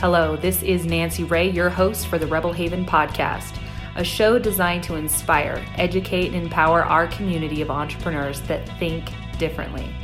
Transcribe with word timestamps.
Hello, 0.00 0.36
this 0.36 0.60
is 0.64 0.84
Nancy 0.84 1.22
Rae, 1.22 1.48
your 1.48 1.70
host 1.70 2.08
for 2.08 2.18
the 2.18 2.26
Rebel 2.26 2.52
Haven 2.52 2.84
podcast, 2.84 3.56
a 3.94 4.02
show 4.02 4.40
designed 4.40 4.82
to 4.84 4.96
inspire, 4.96 5.64
educate, 5.76 6.34
and 6.34 6.42
empower 6.42 6.84
our 6.84 7.06
community 7.06 7.62
of 7.62 7.70
entrepreneurs 7.70 8.40
that 8.42 8.68
think 8.80 9.12
differently. 9.38 9.94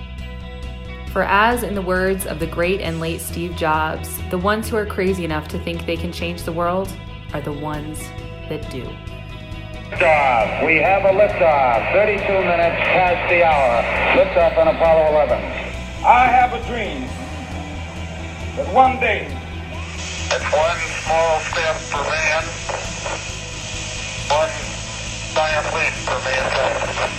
For 1.13 1.25
as 1.25 1.65
in 1.65 1.75
the 1.75 1.83
words 1.83 2.25
of 2.25 2.39
the 2.39 2.47
great 2.47 2.81
and 2.81 3.01
late 3.01 3.21
Steve 3.21 3.57
Jobs, 3.57 4.17
the 4.31 4.39
ones 4.39 4.69
who 4.69 4.76
are 4.76 4.87
crazy 4.87 5.24
enough 5.24 5.49
to 5.49 5.58
think 5.58 5.85
they 5.85 5.97
can 5.97 6.13
change 6.13 6.45
the 6.45 6.53
world 6.53 6.88
are 7.35 7.41
the 7.41 7.53
ones 7.53 7.99
that 8.49 8.71
do. 8.71 8.85
Liftoff. 9.91 10.65
We 10.65 10.77
have 10.77 11.03
a 11.03 11.13
liftoff. 11.19 11.93
32 11.93 12.22
minutes 12.22 12.81
past 12.87 13.29
the 13.29 13.45
hour. 13.45 13.83
Liftoff 14.17 14.57
on 14.57 14.69
Apollo 14.69 15.09
11. 15.09 15.37
I 16.07 16.27
have 16.27 16.52
a 16.52 16.65
dream 16.69 17.09
that 18.57 18.73
one 18.73 19.01
day 19.01 19.40
It's 20.33 20.45
one 20.45 20.78
small 21.02 21.41
step 21.41 21.74
for 21.74 22.02
man, 22.09 22.45
one 24.28 24.48
giant 25.34 25.74
leap 25.74 25.92
for 26.06 26.18
mankind. 26.24 27.10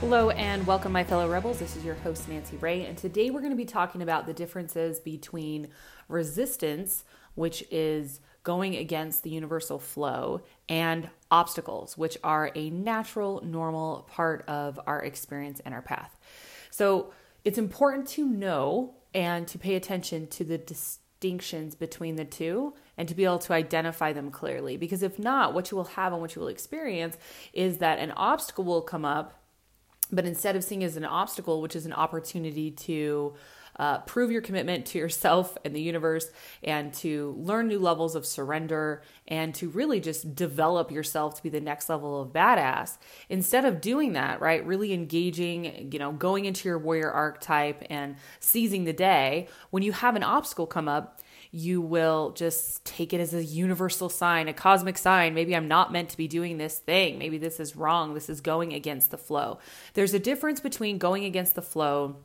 Hello 0.00 0.28
and 0.28 0.66
welcome, 0.66 0.92
my 0.92 1.04
fellow 1.04 1.26
rebels. 1.26 1.58
This 1.58 1.74
is 1.74 1.86
your 1.86 1.94
host, 1.94 2.28
Nancy 2.28 2.58
Rae, 2.58 2.84
and 2.84 2.98
today 2.98 3.30
we're 3.30 3.40
going 3.40 3.48
to 3.48 3.56
be 3.56 3.64
talking 3.64 4.02
about 4.02 4.26
the 4.26 4.34
differences 4.34 5.00
between 5.00 5.68
resistance, 6.10 7.04
which 7.34 7.64
is 7.70 8.20
going 8.42 8.76
against 8.76 9.22
the 9.22 9.30
universal 9.30 9.78
flow, 9.78 10.42
and 10.68 11.08
obstacles, 11.30 11.96
which 11.96 12.18
are 12.22 12.52
a 12.54 12.68
natural, 12.68 13.42
normal 13.42 14.06
part 14.10 14.46
of 14.46 14.78
our 14.86 15.02
experience 15.02 15.62
and 15.64 15.72
our 15.72 15.80
path. 15.80 16.14
So 16.70 17.14
it's 17.46 17.58
important 17.58 18.08
to 18.08 18.26
know 18.26 18.94
and 19.14 19.46
to 19.46 19.56
pay 19.56 19.76
attention 19.76 20.26
to 20.26 20.42
the 20.42 20.58
distinctions 20.58 21.76
between 21.76 22.16
the 22.16 22.24
two 22.24 22.74
and 22.98 23.08
to 23.08 23.14
be 23.14 23.24
able 23.24 23.38
to 23.38 23.52
identify 23.52 24.12
them 24.12 24.32
clearly. 24.32 24.76
Because 24.76 25.04
if 25.04 25.16
not, 25.16 25.54
what 25.54 25.70
you 25.70 25.76
will 25.76 25.84
have 25.84 26.12
and 26.12 26.20
what 26.20 26.34
you 26.34 26.40
will 26.40 26.48
experience 26.48 27.16
is 27.52 27.78
that 27.78 28.00
an 28.00 28.10
obstacle 28.10 28.64
will 28.64 28.82
come 28.82 29.04
up 29.04 29.40
but 30.12 30.24
instead 30.24 30.54
of 30.54 30.62
seeing 30.62 30.82
it 30.82 30.86
as 30.86 30.96
an 30.96 31.04
obstacle, 31.04 31.60
which 31.60 31.74
is 31.74 31.84
an 31.84 31.92
opportunity 31.92 32.70
to 32.70 33.34
uh, 33.78 33.98
prove 33.98 34.30
your 34.30 34.40
commitment 34.40 34.86
to 34.86 34.98
yourself 34.98 35.56
and 35.64 35.74
the 35.74 35.80
universe 35.80 36.30
and 36.62 36.92
to 36.94 37.34
learn 37.38 37.68
new 37.68 37.78
levels 37.78 38.14
of 38.14 38.24
surrender 38.24 39.02
and 39.28 39.54
to 39.54 39.68
really 39.68 40.00
just 40.00 40.34
develop 40.34 40.90
yourself 40.90 41.34
to 41.34 41.42
be 41.42 41.48
the 41.48 41.60
next 41.60 41.88
level 41.88 42.20
of 42.20 42.32
badass 42.32 42.96
instead 43.28 43.64
of 43.64 43.80
doing 43.80 44.12
that 44.14 44.40
right 44.40 44.66
really 44.66 44.92
engaging 44.92 45.90
you 45.92 45.98
know 45.98 46.12
going 46.12 46.44
into 46.44 46.68
your 46.68 46.78
warrior 46.78 47.10
archetype 47.10 47.82
and 47.90 48.16
seizing 48.40 48.84
the 48.84 48.92
day 48.92 49.48
when 49.70 49.82
you 49.82 49.92
have 49.92 50.16
an 50.16 50.22
obstacle 50.22 50.66
come 50.66 50.88
up 50.88 51.20
you 51.56 51.80
will 51.80 52.32
just 52.32 52.84
take 52.84 53.14
it 53.14 53.20
as 53.20 53.32
a 53.32 53.42
universal 53.42 54.10
sign, 54.10 54.46
a 54.46 54.52
cosmic 54.52 54.98
sign. 54.98 55.32
Maybe 55.32 55.56
I'm 55.56 55.68
not 55.68 55.90
meant 55.90 56.10
to 56.10 56.16
be 56.16 56.28
doing 56.28 56.58
this 56.58 56.78
thing. 56.78 57.18
Maybe 57.18 57.38
this 57.38 57.58
is 57.60 57.76
wrong. 57.76 58.12
This 58.12 58.28
is 58.28 58.42
going 58.42 58.74
against 58.74 59.10
the 59.10 59.16
flow. 59.16 59.58
There's 59.94 60.12
a 60.12 60.18
difference 60.18 60.60
between 60.60 60.98
going 60.98 61.24
against 61.24 61.54
the 61.54 61.62
flow, 61.62 62.16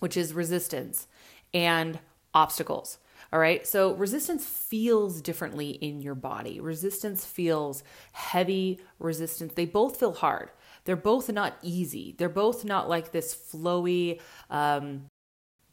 which 0.00 0.16
is 0.16 0.34
resistance, 0.34 1.06
and 1.54 1.98
obstacles. 2.34 2.98
All 3.32 3.38
right. 3.38 3.64
So 3.66 3.94
resistance 3.94 4.44
feels 4.44 5.20
differently 5.20 5.70
in 5.70 6.00
your 6.00 6.16
body. 6.16 6.58
Resistance 6.58 7.24
feels 7.24 7.84
heavy, 8.12 8.80
resistance. 8.98 9.54
They 9.54 9.66
both 9.66 9.98
feel 9.98 10.12
hard. 10.12 10.50
They're 10.84 10.96
both 10.96 11.30
not 11.30 11.56
easy. 11.62 12.14
They're 12.18 12.28
both 12.28 12.64
not 12.64 12.88
like 12.88 13.12
this 13.12 13.34
flowy, 13.34 14.20
um, 14.50 15.06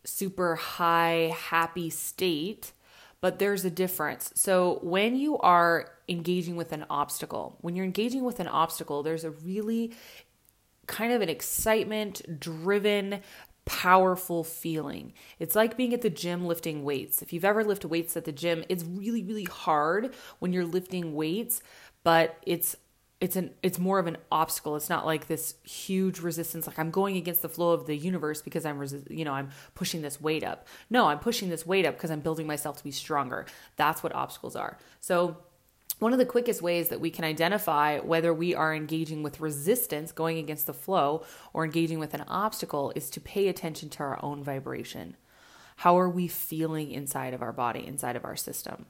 super 0.04 0.56
high, 0.56 1.36
happy 1.36 1.90
state 1.90 2.74
but 3.22 3.40
there's 3.40 3.66
a 3.66 3.70
difference. 3.70 4.32
So 4.36 4.80
when 4.84 5.16
you 5.16 5.38
are 5.40 5.92
engaging 6.08 6.56
with 6.56 6.72
an 6.72 6.86
obstacle, 6.90 7.58
when 7.62 7.76
you're 7.76 7.86
engaging 7.86 8.24
with 8.24 8.40
an 8.40 8.48
obstacle, 8.48 9.04
there's 9.04 9.24
a 9.24 9.32
really 9.32 9.94
kind 10.86 11.12
of 11.12 11.22
an 11.22 11.30
excitement 11.30 12.40
driven 12.40 13.22
powerful 13.68 14.44
feeling. 14.44 15.14
It's 15.40 15.56
like 15.56 15.78
being 15.78 15.94
at 15.94 16.02
the 16.02 16.10
gym 16.10 16.48
lifting 16.48 16.84
weights. 16.84 17.22
If 17.22 17.32
you've 17.34 17.46
ever 17.46 17.64
lifted 17.64 17.90
weights 17.90 18.18
at 18.18 18.26
the 18.26 18.32
gym, 18.32 18.64
it's 18.70 18.84
really 18.84 19.24
really 19.24 19.44
hard 19.44 20.14
when 20.40 20.54
you're 20.54 20.66
lifting 20.66 21.14
weights, 21.14 21.62
but 22.04 22.38
it's 22.44 22.76
it's 23.20 23.36
an 23.36 23.52
it's 23.64 23.80
more 23.80 23.98
of 23.98 24.06
an 24.06 24.16
obstacle 24.32 24.76
it's 24.76 24.90
not 24.90 25.04
like 25.04 25.26
this 25.28 25.56
huge 25.64 26.20
resistance 26.20 26.68
like 26.68 26.78
i'm 26.78 26.92
going 26.92 27.18
against 27.18 27.42
the 27.42 27.50
flow 27.50 27.72
of 27.72 27.88
the 27.88 27.98
universe 27.98 28.44
because 28.44 28.64
i'm 28.64 28.78
resi- 28.78 29.10
you 29.10 29.26
know 29.26 29.34
i'm 29.34 29.50
pushing 29.74 30.04
this 30.04 30.22
weight 30.22 30.44
up 30.44 30.68
no 30.92 31.08
i'm 31.08 31.18
pushing 31.18 31.50
this 31.50 31.66
weight 31.66 31.84
up 31.84 31.96
because 31.96 32.12
i'm 32.12 32.20
building 32.20 32.46
myself 32.46 32.78
to 32.78 32.84
be 32.84 32.92
stronger 32.92 33.48
that's 33.76 34.04
what 34.04 34.14
obstacles 34.14 34.56
are 34.56 34.78
so 35.00 35.36
one 36.00 36.14
of 36.14 36.20
the 36.20 36.26
quickest 36.26 36.62
ways 36.62 36.90
that 36.90 37.02
we 37.02 37.10
can 37.10 37.26
identify 37.26 38.00
whether 38.00 38.34
we 38.34 38.54
are 38.54 38.74
engaging 38.74 39.24
with 39.24 39.40
resistance 39.40 40.12
going 40.12 40.38
against 40.38 40.68
the 40.68 40.74
flow 40.74 41.24
or 41.54 41.66
engaging 41.66 42.00
with 42.00 42.14
an 42.14 42.24
obstacle 42.28 42.94
is 42.96 43.10
to 43.10 43.20
pay 43.20 43.48
attention 43.48 43.90
to 43.90 44.04
our 44.04 44.20
own 44.24 44.44
vibration 44.44 45.16
how 45.78 45.98
are 45.98 46.10
we 46.10 46.28
feeling 46.28 46.92
inside 46.92 47.34
of 47.34 47.42
our 47.42 47.54
body 47.54 47.86
inside 47.86 48.16
of 48.16 48.26
our 48.26 48.36
system 48.36 48.86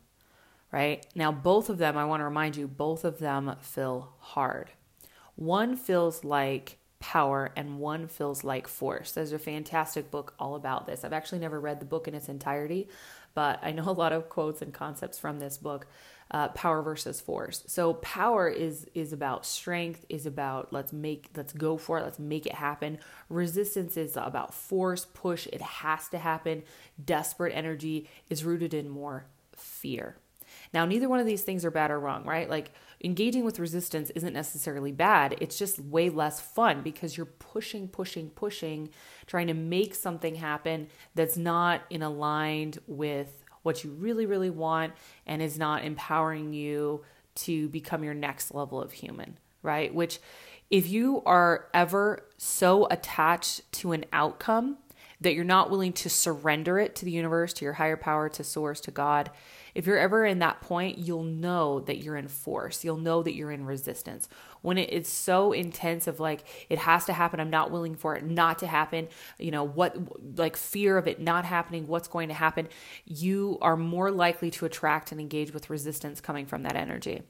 right? 0.72 1.06
Now, 1.16 1.32
both 1.32 1.70
of 1.70 1.78
them, 1.78 1.98
I 1.98 2.06
want 2.06 2.22
to 2.22 2.26
remind 2.26 2.56
you, 2.56 2.68
both 2.68 3.06
of 3.06 3.20
them 3.20 3.56
feel 3.62 4.14
hard. 4.20 4.72
One 5.36 5.76
feels 5.76 6.24
like 6.24 6.80
power 7.00 7.52
and 7.56 7.80
one 7.80 8.08
feels 8.08 8.44
like 8.44 8.68
force. 8.68 9.12
There's 9.12 9.32
a 9.32 9.40
fantastic 9.40 10.10
book 10.12 10.34
all 10.40 10.56
about 10.56 10.88
this. 10.88 11.04
I've 11.04 11.14
actually 11.14 11.40
never 11.40 11.60
read 11.60 11.80
the 11.80 11.86
book 11.86 12.08
in 12.08 12.16
its 12.16 12.30
entirety, 12.30 12.90
but 13.34 13.60
I 13.62 13.72
know 13.72 13.84
a 13.90 13.92
lot 13.92 14.14
of 14.14 14.30
quotes 14.30 14.62
and 14.62 14.74
concepts 14.74 15.20
from 15.20 15.40
this 15.40 15.58
book. 15.58 15.88
Uh, 16.30 16.50
power 16.50 16.82
versus 16.82 17.22
force. 17.22 17.64
So 17.68 17.94
power 17.94 18.50
is 18.50 18.86
is 18.94 19.14
about 19.14 19.46
strength, 19.46 20.06
is 20.10 20.26
about 20.26 20.74
let's 20.74 20.92
make 20.92 21.30
let's 21.38 21.54
go 21.54 21.78
for 21.78 22.00
it, 22.00 22.04
let's 22.04 22.20
make 22.20 22.46
it 22.46 22.52
happen. 22.52 22.98
Resistance 23.30 23.96
is 23.96 24.18
about 24.18 24.54
force, 24.54 25.06
push, 25.06 25.48
it 25.48 25.62
has 25.62 26.10
to 26.10 26.18
happen. 26.18 26.64
Desperate 27.02 27.54
energy 27.56 28.10
is 28.30 28.44
rooted 28.44 28.74
in 28.74 28.90
more 28.90 29.28
fear. 29.56 30.18
Now, 30.74 30.86
neither 30.86 31.10
one 31.10 31.20
of 31.20 31.26
these 31.26 31.42
things 31.42 31.66
are 31.66 31.72
bad 31.72 31.92
or 31.92 32.00
wrong, 32.00 32.26
right? 32.26 32.50
Like 32.50 32.72
engaging 33.04 33.46
with 33.46 33.60
resistance 33.60 34.10
isn't 34.12 34.34
necessarily 34.34 34.92
bad. 34.92 35.36
It's 35.40 35.58
just 35.58 35.80
way 35.80 36.10
less 36.10 36.40
fun 36.40 36.82
because 36.82 37.16
you're 37.16 37.26
pushing, 37.26 37.88
pushing, 37.88 38.30
pushing, 38.30 38.90
trying 39.26 39.48
to 39.48 39.54
make 39.54 39.96
something 39.96 40.36
happen 40.36 40.88
that's 41.16 41.38
not 41.38 41.82
in 41.90 42.02
aligned 42.02 42.80
with 42.88 43.44
what 43.64 43.84
you 43.84 43.92
really, 43.92 44.26
really 44.26 44.50
want 44.50 44.94
and 45.26 45.42
is 45.42 45.58
not 45.58 45.84
empowering 45.84 46.54
you 46.54 47.04
to 47.36 47.70
become 47.70 48.04
your 48.04 48.14
next 48.14 48.54
level 48.54 48.82
of 48.82 48.92
human, 48.92 49.38
right? 49.62 49.94
Which, 49.94 50.20
if 50.70 50.90
you 50.90 51.22
are 51.26 51.68
ever 51.74 52.28
so 52.38 52.88
attached 52.88 53.72
to 53.74 53.92
an 53.92 54.06
outcome 54.12 54.78
that 55.22 55.34
you're 55.34 55.44
not 55.44 55.70
willing 55.70 55.94
to 55.94 56.10
surrender 56.10 56.78
it 56.78 56.96
to 56.96 57.06
the 57.06 57.12
universe, 57.12 57.54
to 57.54 57.66
your 57.66 57.74
higher 57.74 57.98
power, 57.98 58.30
to 58.30 58.44
source, 58.44 58.80
to 58.82 58.92
God, 58.92 59.32
if 59.78 59.86
you're 59.86 60.00
ever 60.00 60.26
in 60.26 60.40
that 60.40 60.60
point, 60.60 60.98
you'll 60.98 61.22
know 61.22 61.82
that 61.82 61.98
you're 61.98 62.18
in 62.18 62.28
force. 62.28 62.84
You'll 62.84 62.98
know 62.98 63.22
that 63.22 63.36
you're 63.36 63.52
in 63.52 63.64
resistance. 63.64 64.28
When 64.64 64.80
it 64.80 64.90
is 64.90 65.08
so 65.08 65.52
intense 65.52 66.08
of 66.08 66.20
like 66.20 66.46
it 66.68 66.80
has 66.80 67.06
to 67.06 67.14
happen, 67.14 67.40
I'm 67.40 67.52
not 67.52 67.70
willing 67.70 67.94
for 67.94 68.16
it 68.16 68.26
not 68.26 68.58
to 68.60 68.68
happen, 68.68 69.08
you 69.38 69.52
know, 69.52 69.64
what 69.64 69.96
like 70.36 70.58
fear 70.58 70.98
of 70.98 71.08
it 71.08 71.22
not 71.22 71.46
happening, 71.46 71.86
what's 71.86 72.08
going 72.08 72.30
to 72.30 72.34
happen, 72.34 72.70
you 73.06 73.60
are 73.62 73.78
more 73.78 74.10
likely 74.10 74.50
to 74.50 74.66
attract 74.66 75.12
and 75.12 75.22
engage 75.22 75.54
with 75.54 75.70
resistance 75.70 76.22
coming 76.22 76.48
from 76.48 76.64
that 76.64 76.76
energy. 76.76 77.22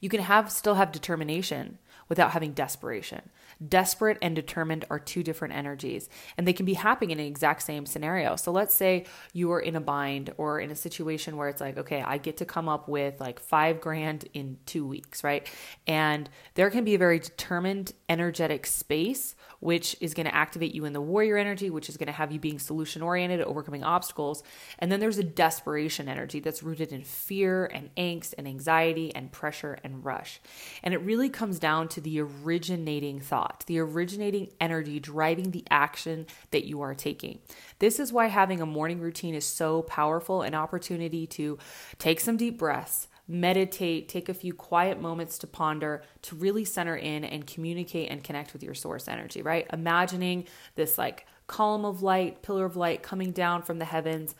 You 0.00 0.08
can 0.08 0.20
have 0.20 0.50
still 0.50 0.76
have 0.76 0.90
determination 0.90 1.76
without 2.08 2.30
having 2.30 2.52
desperation. 2.54 3.28
Desperate 3.66 4.18
and 4.22 4.36
determined 4.36 4.84
are 4.88 5.00
two 5.00 5.24
different 5.24 5.54
energies, 5.54 6.08
and 6.36 6.46
they 6.46 6.52
can 6.52 6.64
be 6.64 6.74
happening 6.74 7.10
in 7.10 7.18
an 7.18 7.26
exact 7.26 7.62
same 7.62 7.86
scenario. 7.86 8.36
So 8.36 8.52
let's 8.52 8.72
say 8.72 9.06
you 9.32 9.50
are 9.50 9.58
in 9.58 9.74
a 9.74 9.80
bind 9.80 10.32
or 10.36 10.60
in 10.60 10.70
a 10.70 10.76
situation 10.76 11.36
where 11.36 11.48
it's 11.48 11.60
like, 11.60 11.76
okay, 11.76 12.00
I 12.00 12.18
get 12.18 12.36
to 12.36 12.44
come 12.44 12.68
up 12.68 12.88
with 12.88 13.20
like 13.20 13.40
five 13.40 13.80
grand 13.80 14.26
in 14.32 14.58
two 14.64 14.86
weeks, 14.86 15.24
right? 15.24 15.44
And 15.88 16.30
there 16.54 16.70
can 16.70 16.84
be 16.84 16.94
a 16.94 16.98
very 16.98 17.18
determined, 17.18 17.94
energetic 18.08 18.64
space, 18.64 19.34
which 19.58 19.96
is 20.00 20.14
going 20.14 20.26
to 20.26 20.34
activate 20.34 20.72
you 20.72 20.84
in 20.84 20.92
the 20.92 21.00
warrior 21.00 21.36
energy, 21.36 21.68
which 21.68 21.88
is 21.88 21.96
going 21.96 22.06
to 22.06 22.12
have 22.12 22.30
you 22.30 22.38
being 22.38 22.60
solution 22.60 23.02
oriented, 23.02 23.40
overcoming 23.40 23.82
obstacles. 23.82 24.44
And 24.78 24.92
then 24.92 25.00
there's 25.00 25.18
a 25.18 25.24
desperation 25.24 26.08
energy 26.08 26.38
that's 26.38 26.62
rooted 26.62 26.92
in 26.92 27.02
fear 27.02 27.66
and 27.66 27.90
angst 27.96 28.34
and 28.38 28.46
anxiety 28.46 29.12
and 29.16 29.32
pressure 29.32 29.78
and 29.82 30.04
rush. 30.04 30.40
And 30.84 30.94
it 30.94 30.98
really 30.98 31.28
comes 31.28 31.58
down 31.58 31.88
to 31.88 32.00
the 32.00 32.20
originating 32.20 33.18
thought 33.18 33.47
thought, 33.48 33.64
the 33.66 33.78
originating 33.78 34.50
energy 34.60 35.00
driving 35.00 35.50
the 35.50 35.64
action 35.70 36.26
that 36.50 36.64
you 36.66 36.80
are 36.80 36.94
taking. 36.94 37.38
This 37.78 37.98
is 37.98 38.12
why 38.12 38.26
having 38.26 38.60
a 38.60 38.66
morning 38.66 39.00
routine 39.00 39.34
is 39.34 39.44
so 39.44 39.82
powerful 39.82 40.42
an 40.42 40.54
opportunity 40.54 41.26
to 41.28 41.58
take 41.98 42.20
some 42.20 42.36
deep 42.36 42.58
breaths, 42.58 43.08
meditate, 43.26 44.08
take 44.08 44.28
a 44.28 44.34
few 44.34 44.54
quiet 44.54 45.00
moments 45.00 45.38
to 45.38 45.46
ponder, 45.46 46.02
to 46.22 46.36
really 46.36 46.64
center 46.64 46.96
in 46.96 47.24
and 47.24 47.46
communicate 47.46 48.10
and 48.10 48.24
connect 48.24 48.52
with 48.52 48.62
your 48.62 48.74
source 48.74 49.08
energy, 49.08 49.42
right? 49.42 49.66
Imagining 49.72 50.46
this 50.74 50.98
like 50.98 51.26
column 51.46 51.84
of 51.84 52.02
light, 52.02 52.42
pillar 52.42 52.64
of 52.64 52.76
light 52.76 53.02
coming 53.02 53.32
down 53.32 53.62
from 53.62 53.78
the 53.78 53.84
heavens, 53.84 54.34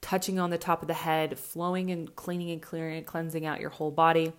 touching 0.00 0.38
on 0.38 0.50
the 0.50 0.58
top 0.58 0.82
of 0.82 0.88
the 0.88 0.94
head, 0.94 1.38
flowing 1.38 1.90
and 1.90 2.14
cleaning 2.14 2.50
and 2.50 2.62
clearing 2.62 2.98
and 2.98 3.06
cleansing 3.06 3.46
out 3.46 3.60
your 3.60 3.70
whole 3.70 3.90
body 3.90 4.32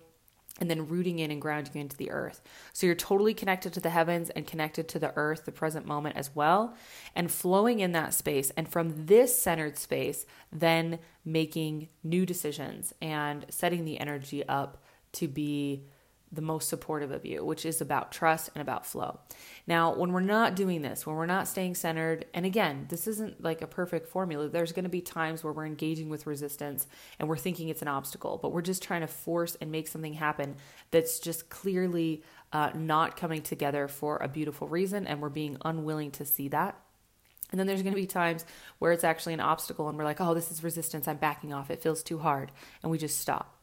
and 0.60 0.70
then 0.70 0.86
rooting 0.86 1.18
in 1.18 1.30
and 1.30 1.40
grounding 1.40 1.80
into 1.80 1.96
the 1.96 2.10
earth. 2.10 2.42
So 2.72 2.86
you're 2.86 2.94
totally 2.94 3.34
connected 3.34 3.72
to 3.72 3.80
the 3.80 3.90
heavens 3.90 4.30
and 4.30 4.46
connected 4.46 4.88
to 4.88 4.98
the 4.98 5.12
earth, 5.16 5.46
the 5.46 5.52
present 5.52 5.86
moment 5.86 6.16
as 6.16 6.34
well, 6.34 6.74
and 7.16 7.30
flowing 7.30 7.80
in 7.80 7.92
that 7.92 8.14
space. 8.14 8.50
And 8.50 8.68
from 8.68 9.06
this 9.06 9.36
centered 9.36 9.78
space, 9.78 10.26
then 10.52 10.98
making 11.24 11.88
new 12.04 12.26
decisions 12.26 12.92
and 13.00 13.46
setting 13.48 13.84
the 13.84 13.98
energy 13.98 14.46
up 14.46 14.84
to 15.12 15.26
be 15.26 15.84
the 16.32 16.40
most 16.40 16.68
supportive 16.68 17.10
of 17.10 17.26
you, 17.26 17.44
which 17.44 17.66
is 17.66 17.80
about 17.80 18.12
trust 18.12 18.50
and 18.54 18.62
about 18.62 18.86
flow. 18.86 19.18
Now, 19.66 19.94
when 19.94 20.12
we're 20.12 20.20
not 20.20 20.54
doing 20.54 20.82
this, 20.82 21.04
when 21.04 21.16
we're 21.16 21.26
not 21.26 21.48
staying 21.48 21.74
centered, 21.74 22.24
and 22.32 22.46
again, 22.46 22.86
this 22.88 23.08
isn't 23.08 23.42
like 23.42 23.62
a 23.62 23.66
perfect 23.66 24.06
formula, 24.06 24.48
there's 24.48 24.72
going 24.72 24.84
to 24.84 24.88
be 24.90 25.00
times 25.00 25.42
where 25.42 25.52
we're 25.52 25.66
engaging 25.66 26.08
with 26.08 26.26
resistance 26.26 26.86
and 27.18 27.28
we're 27.28 27.36
thinking 27.36 27.68
it's 27.68 27.82
an 27.82 27.88
obstacle, 27.88 28.38
but 28.40 28.52
we're 28.52 28.62
just 28.62 28.82
trying 28.82 29.00
to 29.00 29.08
force 29.08 29.56
and 29.60 29.72
make 29.72 29.88
something 29.88 30.14
happen 30.14 30.56
that's 30.92 31.18
just 31.18 31.50
clearly 31.50 32.22
uh, 32.52 32.70
not 32.74 33.16
coming 33.16 33.42
together 33.42 33.88
for 33.88 34.16
a 34.18 34.28
beautiful 34.28 34.68
reason, 34.68 35.06
and 35.06 35.20
we're 35.20 35.28
being 35.28 35.56
unwilling 35.64 36.12
to 36.12 36.24
see 36.24 36.48
that. 36.48 36.76
And 37.50 37.58
then 37.58 37.66
there's 37.66 37.82
going 37.82 37.94
to 37.94 38.00
be 38.00 38.06
times 38.06 38.44
where 38.78 38.92
it's 38.92 39.02
actually 39.02 39.34
an 39.34 39.40
obstacle 39.40 39.88
and 39.88 39.98
we're 39.98 40.04
like, 40.04 40.20
oh, 40.20 40.34
this 40.34 40.52
is 40.52 40.62
resistance. 40.62 41.08
I'm 41.08 41.16
backing 41.16 41.52
off. 41.52 41.68
It 41.68 41.82
feels 41.82 42.04
too 42.04 42.18
hard. 42.18 42.52
And 42.80 42.92
we 42.92 42.98
just 42.98 43.18
stop. 43.18 43.56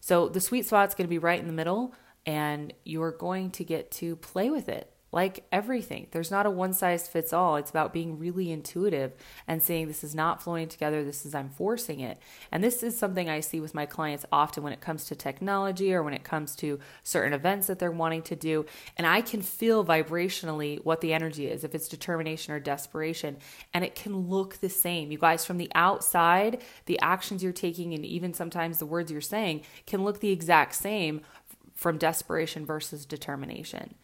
So 0.00 0.28
the 0.28 0.40
sweet 0.40 0.64
spot's 0.64 0.94
going 0.94 1.06
to 1.06 1.10
be 1.10 1.18
right 1.18 1.38
in 1.38 1.46
the 1.46 1.52
middle 1.52 1.92
and 2.26 2.72
you're 2.84 3.12
going 3.12 3.50
to 3.52 3.64
get 3.64 3.90
to 3.92 4.16
play 4.16 4.50
with 4.50 4.68
it 4.68 4.92
like 5.12 5.44
everything. 5.50 6.08
There's 6.10 6.30
not 6.30 6.44
a 6.44 6.50
one 6.50 6.74
size 6.74 7.08
fits 7.08 7.32
all. 7.32 7.56
It's 7.56 7.70
about 7.70 7.92
being 7.92 8.18
really 8.18 8.50
intuitive 8.50 9.14
and 9.46 9.62
saying, 9.62 9.86
this 9.86 10.04
is 10.04 10.14
not 10.14 10.42
flowing 10.42 10.68
together. 10.68 11.04
This 11.04 11.24
is, 11.24 11.34
I'm 11.34 11.48
forcing 11.48 12.00
it. 12.00 12.18
And 12.52 12.62
this 12.62 12.82
is 12.82 12.98
something 12.98 13.30
I 13.30 13.40
see 13.40 13.58
with 13.58 13.72
my 13.72 13.86
clients 13.86 14.26
often 14.30 14.62
when 14.62 14.74
it 14.74 14.82
comes 14.82 15.06
to 15.06 15.14
technology 15.14 15.94
or 15.94 16.02
when 16.02 16.12
it 16.12 16.22
comes 16.22 16.54
to 16.56 16.80
certain 17.02 17.32
events 17.32 17.68
that 17.68 17.78
they're 17.78 17.90
wanting 17.90 18.22
to 18.24 18.36
do. 18.36 18.66
And 18.98 19.06
I 19.06 19.22
can 19.22 19.40
feel 19.40 19.86
vibrationally 19.86 20.84
what 20.84 21.00
the 21.00 21.14
energy 21.14 21.46
is, 21.46 21.64
if 21.64 21.74
it's 21.74 21.88
determination 21.88 22.52
or 22.52 22.60
desperation. 22.60 23.38
And 23.72 23.84
it 23.84 23.94
can 23.94 24.28
look 24.28 24.58
the 24.58 24.68
same. 24.68 25.10
You 25.10 25.18
guys, 25.18 25.46
from 25.46 25.56
the 25.56 25.70
outside, 25.74 26.62
the 26.84 27.00
actions 27.00 27.42
you're 27.42 27.52
taking 27.52 27.94
and 27.94 28.04
even 28.04 28.34
sometimes 28.34 28.78
the 28.78 28.86
words 28.86 29.10
you're 29.10 29.22
saying 29.22 29.62
can 29.86 30.04
look 30.04 30.20
the 30.20 30.30
exact 30.30 30.74
same 30.74 31.22
from 31.76 31.98
desperation 31.98 32.66
versus 32.66 33.06
determination. 33.06 33.94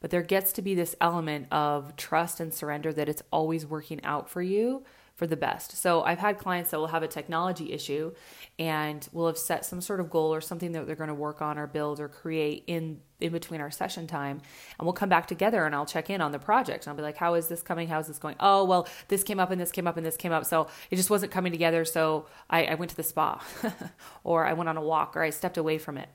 But 0.00 0.10
there 0.10 0.22
gets 0.22 0.52
to 0.52 0.62
be 0.62 0.74
this 0.74 0.96
element 1.00 1.46
of 1.50 1.96
trust 1.96 2.40
and 2.40 2.52
surrender 2.52 2.92
that 2.92 3.08
it's 3.08 3.22
always 3.32 3.64
working 3.64 4.02
out 4.04 4.28
for 4.28 4.42
you 4.42 4.84
for 5.20 5.26
the 5.26 5.36
best. 5.36 5.76
So 5.76 6.02
I've 6.02 6.18
had 6.18 6.38
clients 6.38 6.70
that 6.70 6.78
will 6.78 6.86
have 6.86 7.02
a 7.02 7.06
technology 7.06 7.74
issue 7.74 8.14
and 8.58 9.06
will 9.12 9.26
have 9.26 9.36
set 9.36 9.66
some 9.66 9.82
sort 9.82 10.00
of 10.00 10.08
goal 10.08 10.32
or 10.32 10.40
something 10.40 10.72
that 10.72 10.86
they're 10.86 10.96
going 10.96 11.08
to 11.08 11.14
work 11.14 11.42
on 11.42 11.58
or 11.58 11.66
build 11.66 12.00
or 12.00 12.08
create 12.08 12.64
in 12.66 13.00
in 13.20 13.30
between 13.30 13.60
our 13.60 13.70
session 13.70 14.06
time 14.06 14.40
and 14.78 14.86
we'll 14.86 14.94
come 14.94 15.10
back 15.10 15.26
together 15.26 15.66
and 15.66 15.74
I'll 15.74 15.84
check 15.84 16.08
in 16.08 16.22
on 16.22 16.32
the 16.32 16.38
project. 16.38 16.86
And 16.86 16.92
I'll 16.92 16.96
be 16.96 17.02
like 17.02 17.18
how 17.18 17.34
is 17.34 17.48
this 17.48 17.60
coming? 17.60 17.86
How 17.86 17.98
is 17.98 18.06
this 18.06 18.18
going? 18.18 18.36
Oh 18.40 18.64
well 18.64 18.88
this 19.08 19.22
came 19.22 19.38
up 19.38 19.50
and 19.50 19.60
this 19.60 19.70
came 19.70 19.86
up 19.86 19.98
and 19.98 20.06
this 20.06 20.16
came 20.16 20.32
up. 20.32 20.46
So 20.46 20.68
it 20.90 20.96
just 20.96 21.10
wasn't 21.10 21.30
coming 21.30 21.52
together 21.52 21.84
so 21.84 22.24
I, 22.48 22.64
I 22.64 22.74
went 22.76 22.90
to 22.92 22.96
the 22.96 23.02
spa 23.02 23.44
or 24.24 24.46
I 24.46 24.54
went 24.54 24.70
on 24.70 24.78
a 24.78 24.82
walk 24.82 25.18
or 25.18 25.22
I 25.22 25.28
stepped 25.28 25.58
away 25.58 25.76
from 25.76 25.98
it 25.98 26.08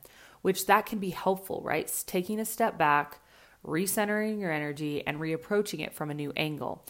which 0.46 0.68
that 0.68 0.86
can 0.86 1.00
be 1.00 1.10
helpful, 1.10 1.60
right? 1.64 1.92
Taking 2.06 2.40
a 2.40 2.46
step 2.46 2.78
back, 2.78 3.18
recentering 3.66 4.40
your 4.40 4.52
energy, 4.52 5.02
and 5.08 5.20
reapproaching 5.20 5.80
it 5.80 5.92
from 5.92 6.12
a 6.12 6.14
new 6.14 6.32
angle. 6.38 6.86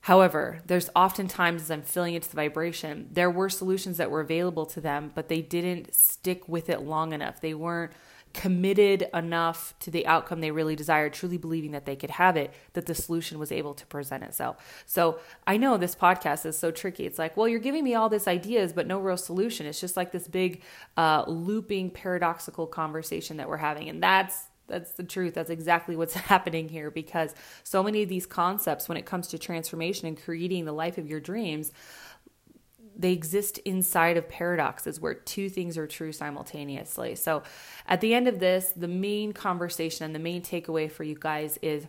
However, 0.00 0.62
there's 0.66 0.90
oftentimes 0.96 1.62
as 1.62 1.70
I'm 1.70 1.82
feeling 1.82 2.16
into 2.16 2.28
the 2.28 2.34
vibration, 2.34 3.08
there 3.12 3.30
were 3.30 3.48
solutions 3.48 3.98
that 3.98 4.10
were 4.10 4.20
available 4.20 4.66
to 4.66 4.80
them, 4.80 5.12
but 5.14 5.28
they 5.28 5.42
didn't 5.42 5.94
stick 5.94 6.48
with 6.48 6.68
it 6.68 6.80
long 6.80 7.12
enough. 7.12 7.40
They 7.40 7.54
weren't 7.54 7.92
committed 8.34 9.08
enough 9.14 9.74
to 9.80 9.90
the 9.90 10.06
outcome 10.06 10.40
they 10.40 10.50
really 10.50 10.76
desired, 10.76 11.12
truly 11.12 11.36
believing 11.36 11.72
that 11.72 11.86
they 11.86 11.96
could 11.96 12.10
have 12.10 12.36
it, 12.36 12.52
that 12.72 12.86
the 12.86 12.94
solution 12.94 13.38
was 13.38 13.52
able 13.52 13.74
to 13.74 13.86
present 13.86 14.22
itself. 14.22 14.84
So 14.86 15.18
I 15.46 15.56
know 15.56 15.76
this 15.76 15.94
podcast 15.94 16.46
is 16.46 16.58
so 16.58 16.70
tricky. 16.70 17.06
It's 17.06 17.18
like, 17.18 17.36
well, 17.36 17.48
you're 17.48 17.60
giving 17.60 17.84
me 17.84 17.94
all 17.94 18.08
these 18.08 18.28
ideas, 18.28 18.72
but 18.72 18.86
no 18.86 18.98
real 18.98 19.16
solution. 19.16 19.66
It's 19.66 19.80
just 19.80 19.96
like 19.96 20.12
this 20.12 20.28
big 20.28 20.62
uh, 20.96 21.24
looping 21.26 21.90
paradoxical 21.90 22.66
conversation 22.66 23.36
that 23.36 23.48
we're 23.48 23.56
having. 23.58 23.88
And 23.88 24.02
that's 24.02 24.44
that's 24.68 24.92
the 24.92 25.04
truth. 25.04 25.34
That's 25.34 25.50
exactly 25.50 25.96
what's 25.96 26.14
happening 26.32 26.68
here 26.68 26.90
because 26.90 27.34
so 27.62 27.82
many 27.82 28.02
of 28.02 28.08
these 28.08 28.26
concepts, 28.26 28.88
when 28.88 28.96
it 28.96 29.06
comes 29.06 29.28
to 29.28 29.38
transformation 29.38 30.08
and 30.08 30.20
creating 30.20 30.64
the 30.64 30.72
life 30.72 30.98
of 30.98 31.08
your 31.08 31.20
dreams, 31.20 31.72
they 33.02 33.12
exist 33.12 33.58
inside 33.58 34.16
of 34.16 34.28
paradoxes 34.28 35.00
where 35.00 35.14
two 35.14 35.50
things 35.50 35.76
are 35.76 35.86
true 35.86 36.12
simultaneously. 36.12 37.16
So 37.16 37.42
at 37.86 38.00
the 38.00 38.14
end 38.14 38.28
of 38.28 38.38
this, 38.38 38.70
the 38.70 38.88
main 38.88 39.32
conversation 39.32 40.06
and 40.06 40.14
the 40.14 40.20
main 40.20 40.40
takeaway 40.40 40.90
for 40.90 41.02
you 41.02 41.16
guys 41.18 41.58
is 41.62 41.86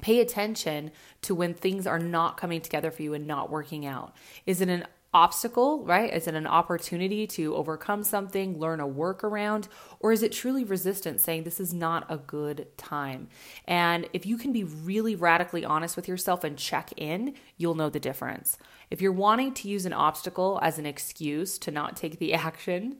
pay 0.00 0.20
attention 0.20 0.90
to 1.22 1.34
when 1.34 1.54
things 1.54 1.86
are 1.86 1.98
not 1.98 2.36
coming 2.36 2.60
together 2.60 2.90
for 2.90 3.02
you 3.02 3.14
and 3.14 3.26
not 3.26 3.50
working 3.50 3.86
out. 3.86 4.14
Is 4.44 4.60
it 4.60 4.68
an 4.68 4.86
obstacle, 5.14 5.84
right? 5.84 6.12
Is 6.12 6.26
it 6.26 6.34
an 6.34 6.46
opportunity 6.46 7.26
to 7.28 7.54
overcome 7.54 8.02
something, 8.02 8.58
learn 8.58 8.80
a 8.80 8.86
workaround, 8.86 9.68
or 10.00 10.10
is 10.10 10.24
it 10.24 10.32
truly 10.32 10.64
resistance 10.64 11.22
saying 11.22 11.44
this 11.44 11.60
is 11.60 11.72
not 11.72 12.04
a 12.10 12.16
good 12.16 12.66
time? 12.76 13.28
And 13.66 14.08
if 14.12 14.26
you 14.26 14.36
can 14.36 14.52
be 14.52 14.64
really 14.64 15.14
radically 15.14 15.64
honest 15.64 15.94
with 15.94 16.08
yourself 16.08 16.42
and 16.42 16.58
check 16.58 16.92
in, 16.96 17.34
you'll 17.56 17.76
know 17.76 17.88
the 17.88 18.00
difference. 18.00 18.58
If 18.90 19.00
you're 19.00 19.12
wanting 19.12 19.54
to 19.54 19.68
use 19.68 19.86
an 19.86 19.92
obstacle 19.92 20.58
as 20.62 20.78
an 20.78 20.86
excuse 20.86 21.58
to 21.58 21.70
not 21.70 21.96
take 21.96 22.18
the 22.18 22.34
action, 22.48 22.96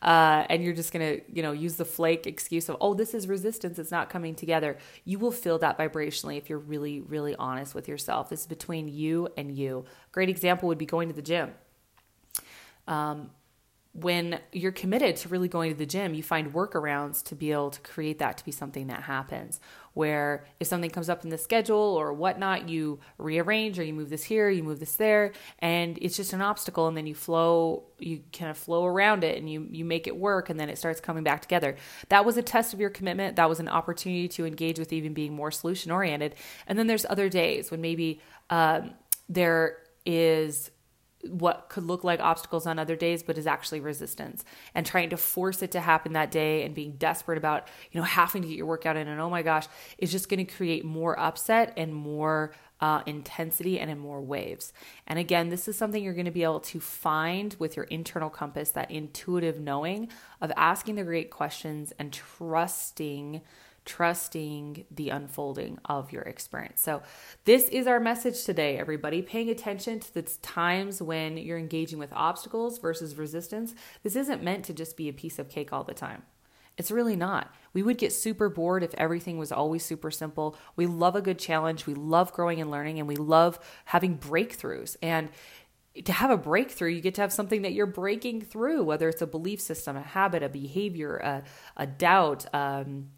uh, 0.00 0.46
and 0.48 0.64
you're 0.64 0.74
just 0.74 0.92
gonna, 0.92 1.18
you 1.30 1.42
know, 1.42 1.52
use 1.52 1.76
the 1.76 1.84
flake 1.84 2.26
excuse 2.26 2.70
of, 2.70 2.78
oh, 2.80 2.94
this 2.94 3.12
is 3.12 3.28
resistance, 3.28 3.78
it's 3.78 3.90
not 3.90 4.08
coming 4.08 4.34
together, 4.34 4.78
you 5.04 5.18
will 5.18 5.30
feel 5.30 5.58
that 5.58 5.76
vibrationally 5.76 6.38
if 6.38 6.48
you're 6.48 6.58
really, 6.58 7.00
really 7.00 7.36
honest 7.36 7.74
with 7.74 7.86
yourself. 7.86 8.30
This 8.30 8.40
is 8.40 8.46
between 8.46 8.88
you 8.88 9.28
and 9.36 9.56
you. 9.56 9.84
Great 10.10 10.30
example 10.30 10.66
would 10.68 10.78
be 10.78 10.86
going 10.86 11.08
to 11.08 11.14
the 11.14 11.22
gym. 11.22 11.49
Um, 12.86 13.30
when 13.92 14.38
you're 14.52 14.70
committed 14.70 15.16
to 15.16 15.28
really 15.28 15.48
going 15.48 15.72
to 15.72 15.76
the 15.76 15.84
gym, 15.84 16.14
you 16.14 16.22
find 16.22 16.54
workarounds 16.54 17.24
to 17.24 17.34
be 17.34 17.50
able 17.50 17.70
to 17.70 17.80
create 17.80 18.20
that 18.20 18.38
to 18.38 18.44
be 18.44 18.52
something 18.52 18.86
that 18.86 19.02
happens. 19.02 19.58
Where 19.94 20.44
if 20.60 20.68
something 20.68 20.90
comes 20.90 21.08
up 21.08 21.24
in 21.24 21.30
the 21.30 21.38
schedule 21.38 21.76
or 21.76 22.12
whatnot, 22.12 22.68
you 22.68 23.00
rearrange 23.18 23.80
or 23.80 23.82
you 23.82 23.92
move 23.92 24.08
this 24.08 24.22
here, 24.22 24.48
you 24.48 24.62
move 24.62 24.78
this 24.78 24.94
there, 24.94 25.32
and 25.58 25.98
it's 26.00 26.16
just 26.16 26.32
an 26.32 26.40
obstacle, 26.40 26.86
and 26.86 26.96
then 26.96 27.08
you 27.08 27.16
flow, 27.16 27.82
you 27.98 28.22
kind 28.32 28.52
of 28.52 28.56
flow 28.56 28.86
around 28.86 29.24
it, 29.24 29.36
and 29.36 29.50
you 29.50 29.66
you 29.68 29.84
make 29.84 30.06
it 30.06 30.16
work, 30.16 30.50
and 30.50 30.60
then 30.60 30.70
it 30.70 30.78
starts 30.78 31.00
coming 31.00 31.24
back 31.24 31.42
together. 31.42 31.74
That 32.10 32.24
was 32.24 32.36
a 32.36 32.42
test 32.42 32.72
of 32.72 32.78
your 32.78 32.90
commitment. 32.90 33.34
That 33.34 33.48
was 33.48 33.58
an 33.58 33.68
opportunity 33.68 34.28
to 34.28 34.46
engage 34.46 34.78
with 34.78 34.92
even 34.92 35.14
being 35.14 35.34
more 35.34 35.50
solution 35.50 35.90
oriented. 35.90 36.36
And 36.68 36.78
then 36.78 36.86
there's 36.86 37.06
other 37.06 37.28
days 37.28 37.72
when 37.72 37.80
maybe 37.80 38.20
um, 38.50 38.92
there 39.28 39.78
is 40.06 40.70
what 41.28 41.68
could 41.68 41.84
look 41.84 42.02
like 42.02 42.20
obstacles 42.20 42.66
on 42.66 42.78
other 42.78 42.96
days 42.96 43.22
but 43.22 43.36
is 43.36 43.46
actually 43.46 43.80
resistance. 43.80 44.44
And 44.74 44.86
trying 44.86 45.10
to 45.10 45.16
force 45.16 45.62
it 45.62 45.70
to 45.72 45.80
happen 45.80 46.12
that 46.14 46.30
day 46.30 46.64
and 46.64 46.74
being 46.74 46.92
desperate 46.92 47.38
about 47.38 47.68
you 47.90 48.00
know 48.00 48.04
having 48.04 48.42
to 48.42 48.48
get 48.48 48.56
your 48.56 48.66
workout 48.66 48.96
in 48.96 49.08
and 49.08 49.20
oh 49.20 49.30
my 49.30 49.42
gosh 49.42 49.66
is 49.98 50.10
just 50.10 50.28
going 50.28 50.44
to 50.44 50.52
create 50.52 50.84
more 50.84 51.18
upset 51.18 51.72
and 51.76 51.94
more 51.94 52.52
uh, 52.80 53.02
intensity 53.04 53.78
and 53.78 53.90
in 53.90 53.98
more 53.98 54.20
waves. 54.20 54.72
And 55.06 55.18
again 55.18 55.50
this 55.50 55.68
is 55.68 55.76
something 55.76 56.02
you're 56.02 56.14
going 56.14 56.24
to 56.24 56.30
be 56.30 56.42
able 56.42 56.60
to 56.60 56.80
find 56.80 57.54
with 57.58 57.76
your 57.76 57.84
internal 57.86 58.30
compass 58.30 58.70
that 58.70 58.90
intuitive 58.90 59.60
knowing 59.60 60.08
of 60.40 60.50
asking 60.56 60.94
the 60.94 61.04
great 61.04 61.30
questions 61.30 61.92
and 61.98 62.12
trusting 62.12 63.42
trusting 63.84 64.84
the 64.90 65.10
unfolding 65.10 65.78
of 65.84 66.12
your 66.12 66.22
experience. 66.22 66.80
So, 66.80 67.02
this 67.44 67.64
is 67.68 67.86
our 67.86 68.00
message 68.00 68.44
today, 68.44 68.78
everybody. 68.78 69.22
Paying 69.22 69.50
attention 69.50 70.00
to 70.00 70.14
the 70.14 70.22
times 70.42 71.00
when 71.02 71.36
you're 71.36 71.58
engaging 71.58 71.98
with 71.98 72.12
obstacles 72.12 72.78
versus 72.78 73.16
resistance. 73.16 73.74
This 74.02 74.16
isn't 74.16 74.42
meant 74.42 74.64
to 74.66 74.74
just 74.74 74.96
be 74.96 75.08
a 75.08 75.12
piece 75.12 75.38
of 75.38 75.48
cake 75.48 75.72
all 75.72 75.84
the 75.84 75.94
time. 75.94 76.22
It's 76.76 76.90
really 76.90 77.16
not. 77.16 77.54
We 77.74 77.82
would 77.82 77.98
get 77.98 78.12
super 78.12 78.48
bored 78.48 78.82
if 78.82 78.94
everything 78.94 79.36
was 79.36 79.52
always 79.52 79.84
super 79.84 80.10
simple. 80.10 80.56
We 80.76 80.86
love 80.86 81.14
a 81.14 81.20
good 81.20 81.38
challenge. 81.38 81.86
We 81.86 81.94
love 81.94 82.32
growing 82.32 82.60
and 82.60 82.70
learning, 82.70 82.98
and 82.98 83.06
we 83.06 83.16
love 83.16 83.58
having 83.84 84.16
breakthroughs. 84.16 84.96
And 85.02 85.28
to 86.04 86.12
have 86.12 86.30
a 86.30 86.36
breakthrough, 86.36 86.90
you 86.90 87.00
get 87.00 87.14
to 87.16 87.20
have 87.20 87.32
something 87.32 87.62
that 87.62 87.72
you're 87.72 87.86
breaking 87.86 88.42
through, 88.42 88.84
whether 88.84 89.08
it's 89.08 89.22
a 89.22 89.26
belief 89.26 89.60
system, 89.60 89.96
a 89.96 90.02
habit, 90.02 90.42
a 90.42 90.48
behavior, 90.48 91.16
a, 91.18 91.42
a 91.76 91.86
doubt, 91.86 92.46
um, 92.54 93.10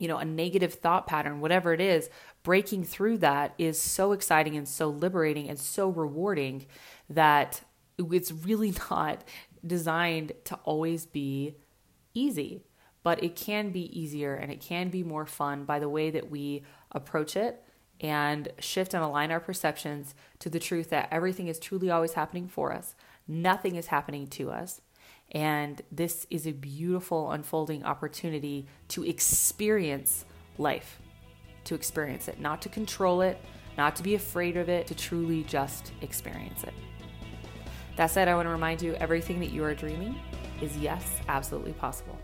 you 0.00 0.08
know, 0.08 0.16
a 0.16 0.24
negative 0.24 0.74
thought 0.74 1.06
pattern, 1.06 1.40
whatever 1.40 1.74
it 1.74 1.80
is, 1.80 2.08
breaking 2.42 2.82
through 2.82 3.18
that 3.18 3.54
is 3.58 3.80
so 3.80 4.12
exciting 4.12 4.56
and 4.56 4.66
so 4.66 4.88
liberating 4.88 5.48
and 5.48 5.58
so 5.58 5.90
rewarding 5.90 6.66
that 7.10 7.60
it's 7.98 8.32
really 8.32 8.74
not 8.90 9.22
designed 9.64 10.32
to 10.44 10.54
always 10.64 11.04
be 11.04 11.54
easy, 12.14 12.64
but 13.02 13.22
it 13.22 13.36
can 13.36 13.70
be 13.70 14.00
easier 14.00 14.34
and 14.34 14.50
it 14.50 14.60
can 14.60 14.88
be 14.88 15.02
more 15.02 15.26
fun 15.26 15.64
by 15.64 15.78
the 15.78 15.88
way 15.88 16.10
that 16.10 16.30
we 16.30 16.62
approach 16.90 17.36
it 17.36 17.62
and 18.00 18.48
shift 18.58 18.94
and 18.94 19.04
align 19.04 19.30
our 19.30 19.38
perceptions 19.38 20.14
to 20.38 20.48
the 20.48 20.58
truth 20.58 20.88
that 20.88 21.08
everything 21.10 21.46
is 21.46 21.58
truly 21.58 21.90
always 21.90 22.14
happening 22.14 22.48
for 22.48 22.72
us, 22.72 22.94
nothing 23.28 23.76
is 23.76 23.88
happening 23.88 24.26
to 24.26 24.50
us. 24.50 24.80
And 25.32 25.80
this 25.92 26.26
is 26.30 26.46
a 26.46 26.52
beautiful 26.52 27.30
unfolding 27.30 27.84
opportunity 27.84 28.66
to 28.88 29.04
experience 29.04 30.24
life, 30.58 31.00
to 31.64 31.74
experience 31.74 32.26
it, 32.28 32.40
not 32.40 32.60
to 32.62 32.68
control 32.68 33.20
it, 33.20 33.40
not 33.78 33.94
to 33.96 34.02
be 34.02 34.14
afraid 34.14 34.56
of 34.56 34.68
it, 34.68 34.86
to 34.88 34.94
truly 34.94 35.44
just 35.44 35.92
experience 36.00 36.64
it. 36.64 36.74
That 37.96 38.10
said, 38.10 38.28
I 38.28 38.34
want 38.34 38.46
to 38.46 38.50
remind 38.50 38.82
you 38.82 38.94
everything 38.94 39.38
that 39.40 39.50
you 39.50 39.62
are 39.62 39.74
dreaming 39.74 40.18
is 40.60 40.76
yes, 40.76 41.20
absolutely 41.28 41.72
possible. 41.74 42.18